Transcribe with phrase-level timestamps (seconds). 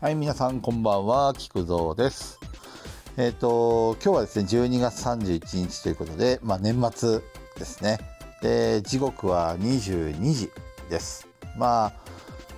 [0.00, 2.38] はい、皆さんこんばんは、菊蔵です。
[3.16, 7.20] えっ、と、今日はですね、12月31日ということで、まあ年末
[7.58, 7.98] ですね。
[8.40, 10.52] で、時刻は22時
[10.88, 11.26] です。
[11.56, 11.92] まあ、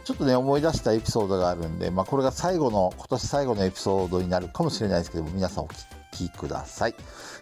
[0.05, 5.77] ちょっとね、思い出したエピソードがあるんで、まあこれが最後の、今年最後のエピソードになるかもしれないですけども、皆さんお聞
[6.13, 6.95] きください。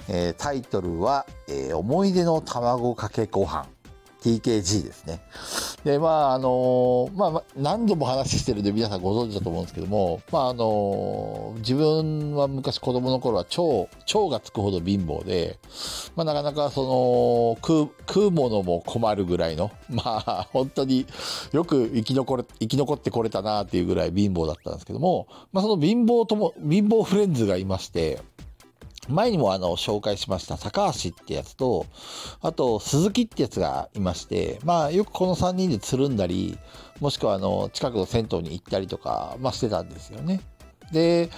[0.09, 3.67] えータイトルは、えー思い出の卵かけご飯。
[4.29, 5.21] TKG ですね。
[5.85, 15.59] で、まあ、あのまあ、何度も話してるんで皆さんご存知だと思うんですけども、まあ、あの自分は昔子供の頃は超、超がつくほど貧乏で、
[16.15, 21.07] まあ、なかなかその、食う、食うものも困るぐらいの、まあ、本当に
[21.53, 28.21] よく生き残れ、生き残ってこれたなっていうぐらい貧乏だったんですけども、まあ、その貧乏とも、貧乏フレンズがいまして、
[29.09, 31.87] 前にもあの紹介しました高橋ってやつと、
[32.41, 36.59] あと鈴木ってやつがいまして、まあよくこの3人でつるんだり、
[37.01, 40.41] もしくはあの近くの銭湯に行ったりとか、まあしてたんですよね。
[40.93, 41.31] で、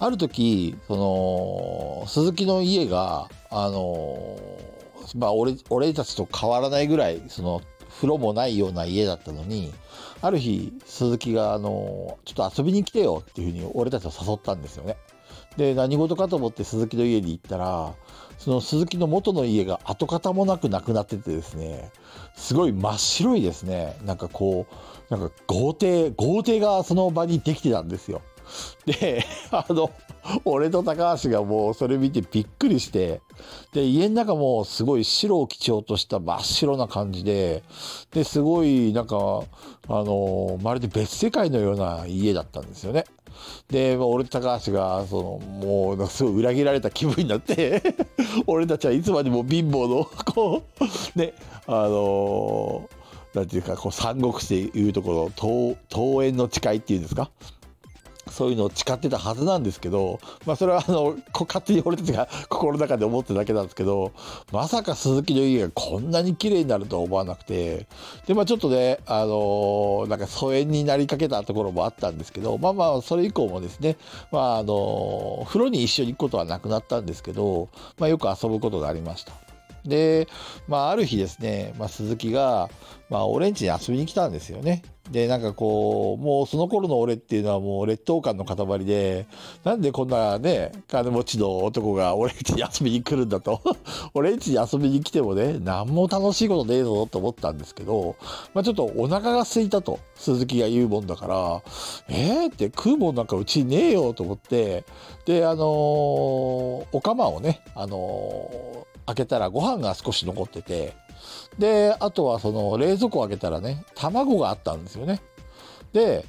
[0.00, 4.38] ある時、その、鈴木の家が、あの、
[5.16, 7.62] まあ俺、俺たちと変わらないぐらい、その、
[7.96, 9.72] 風呂もないような家だったのに、
[10.20, 14.96] ある日、鈴木が、あの、ちょっと遊びに来てよっていうふうに俺たちを誘ったんですよね。
[15.58, 17.92] で、何事かと思って鈴木の家に行ったら、
[18.38, 21.90] その鈴木の元の家が跡形もなくなくなっててですね、
[22.36, 24.66] すごい真っ白いですね、なんかこ
[25.10, 28.22] う、なんか豪邸、豪邸がその場にできてたんですよ。
[28.86, 29.90] で、 あの、
[30.44, 33.20] 俺と高橋がもうそれ見てびっくりして、
[33.72, 37.64] で、家の中もすごい白を基調とした真っ白な感じで、
[38.12, 39.42] で、すごいなんか、
[39.88, 43.04] あの、まるで別世界のような家だったんですよね。
[43.70, 47.82] で、まあ俺と高橋が、その、もう、なすごい裏切られた気分になって、
[48.46, 50.62] 俺たちはいつまでも貧乏の、 こ
[51.14, 51.34] う、ね、
[51.66, 52.88] あの
[53.34, 57.30] なんていうか、こう、三国志でいうところ、桃園の誓いっていうんですか？
[58.30, 64.12] そういうのを誓ってたはずなんですけど、まあそれはあの、こ勝手に俺たちが心の中で思ってるだけなんですけど、
[64.52, 67.86] まさか鈴木の家がこんなに綺麗になるとは思わなくて、
[68.26, 73.96] で、まあちょっとね、あのなんか疎遠になりかけたところもあったんですけど、まあまあそれ以降もですね、
[74.30, 77.68] まああの風呂に一緒に行くことはなくなったんですけど、
[77.98, 79.47] まあよく遊ぶことがありました。
[79.88, 80.28] で、
[80.66, 82.68] まあ、ある日ですね、まあ、鈴木が、
[83.10, 84.82] まあ、俺ん家に遊びに来たんですよね。
[85.10, 89.26] で、なんかこう、もうその頃の俺っていうのはもう劣等感の塊で、
[89.64, 93.62] なんでこんなね、金持ちの男が俺ん家に遊びに来るんだと。
[94.14, 98.16] 俺ん家に遊びに来てもね、何も楽しいことねえぞと思ったんですけど、
[98.52, 101.62] まあ、ちょっとお腹が空いたと、鈴木が言うもんだから、
[102.08, 104.84] えーって食うもんなんかうちねえよと思って、
[105.24, 110.92] で、あのーお釜をね、あの開けたらご飯が少し残ってて、
[111.58, 115.22] で、あとはその冷蔵庫を開けたらね、卵があったんですよね。
[115.94, 116.26] で、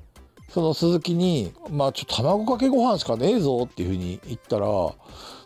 [0.49, 4.67] その鈴木に、まあちょっと卵かけご飯しかねえぞっていうふうに言ったら、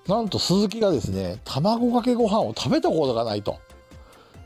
[0.07, 3.57] なんと鈴木がですね、卵かけご飯を食べたことがないと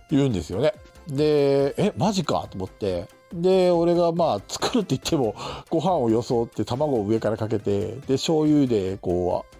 [0.09, 0.73] 言うんですよね。
[1.07, 2.47] で、え、マジか？
[2.49, 3.07] と思って。
[3.33, 5.35] で、俺がまあ作るって言っても、
[5.69, 9.57] ご飯を装って卵を上からかけて、で、醤油でこう、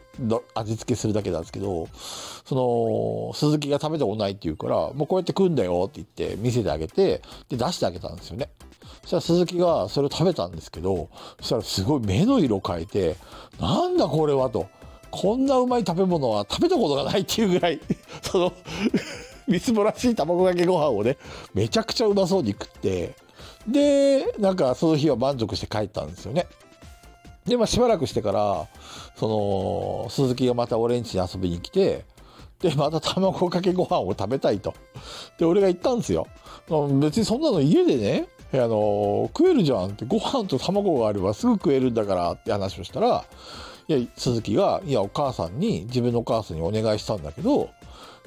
[0.56, 1.88] 味付けするだけなんですけど、
[2.46, 8.50] その、鈴木が食べたことないって言うから、もうこうやって食うんだよって言って見せてあげて、で、出してあげたんですよね。
[9.02, 13.16] そしたら鈴木がそれを食べたんですけど、そしたらすごい目の色変えて、
[13.60, 14.68] なんだこれはと。
[15.10, 17.80] こんなうまい食べ物は食べたことがないっていうぐらい、
[18.22, 18.54] その、
[19.48, 21.18] みすぼらしい卵かけご飯をね、
[21.54, 23.16] めちゃくちゃうまそうに食って、
[23.68, 26.48] で、なんかその日は満足して帰ったんですよね。
[27.48, 28.68] で、まあしばらくしてから、
[29.16, 29.28] そ
[30.06, 32.06] の、鈴木がまた俺ん家に遊びに来て、
[32.60, 34.74] で、また卵かけご飯を食べたいと。
[35.40, 36.28] で、俺が言ったんですよ。
[37.00, 43.26] 別にそんなの家でね、あの、食えるじゃんって、ご飯と卵があればすぐ食えるんだからって話をしたら、
[43.88, 47.70] いや、鈴木が、いや、お母さんに、自分のお母さんにお願いしたんだけど、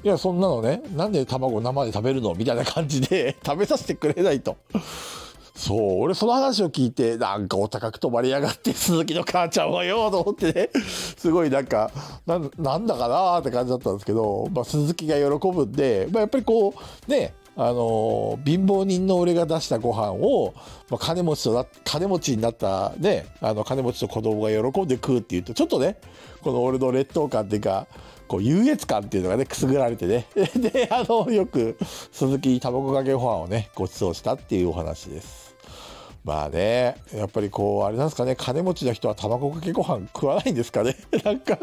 [0.03, 2.33] いや、そんなのね、なんで卵生で食べるの？
[2.33, 4.57] みたいな感じで食べさせてくれないと。
[5.53, 10.69] そう、俺その話を聞いて、なんかお高く泊まりやがって、鈴木の母ちゃんはよ、と思ってね、
[11.17, 11.91] すごいなんか、
[12.25, 16.73] ななんだかなーって感じだったんですけど、まあ鈴木が喜ぶんで、まあやっぱりこ
[17.07, 20.53] う、ね、あのー貧乏人の俺が出したご飯を、
[20.89, 25.97] まあ、金持ちとな、金持ちになったね、あの金持ちの子供が喜んで食うっていうと、ちょっとね、
[26.41, 27.87] この俺の劣等感っていうか、
[28.31, 30.25] こう優越感っていうのがね、くすぐられてね。
[30.55, 31.77] で、あの、よく
[32.13, 35.53] 鈴木に卵かけご飯をね、ご馳走したっていうお話です。
[36.23, 40.95] まあね、やっぱりこう、あれなんですかね、金持ちの人は卵かけご飯食わないんですかね。
[41.25, 41.59] なんか、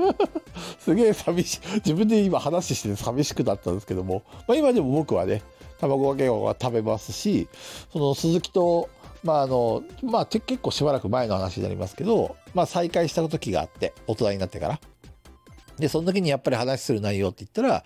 [0.78, 5.40] すげえ寂しい、自分で今話してて寂しくなったんですけども、まあ今でも僕はね、
[5.80, 7.48] 卵かけご飯は食べますし、
[7.90, 8.90] その鈴木と、
[9.24, 14.80] まああの、まあ結構しばらく前の話になりますけど、まあ再会した時があって、大人になってから。
[15.78, 17.84] で、その時にやっぱり話する内容って言ったら、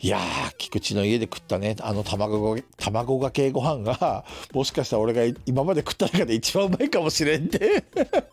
[0.00, 7.84] いやー、菊池の家で食ったね、あの卵が、卵がけご飯が、 もしかしたら俺が今まで食った中で一番うまいかもしれんって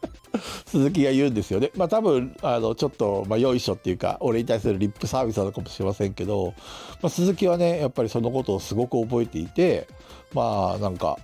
[0.65, 1.71] 鈴木が言うんですよね。
[1.75, 6.53] まあ多分、あの、ちょっと、まあよいしょっていうか、俺に対するリップサービスなのかもしれませんけど、
[7.01, 9.87] まあ鈴木はね、やっぱりそのことをすごく覚えていて、
[10.33, 11.17] まあなんか、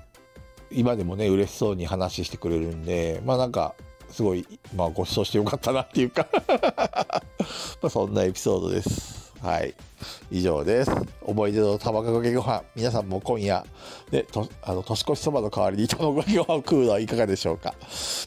[0.71, 3.75] 今でもね、嬉しそうに話してくれるんで、まあなんか、
[4.15, 6.25] すごい、まあ、ご馳走してよかったなっていうか
[7.83, 9.33] まそんなエピソードです。
[9.41, 9.75] はい。
[10.31, 10.91] 以上です。
[11.21, 12.63] 思い出の卵かけご飯。
[12.77, 13.65] 皆さんも今夜、
[14.11, 17.75] で、とあの年越しそばの代わりに卵かけご飯を食うのはいかがでしょうか。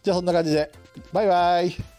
[0.03, 0.71] じゃあそんな感じで、
[1.11, 1.98] バイバイ。